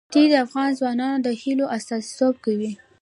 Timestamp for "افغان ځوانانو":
0.45-1.23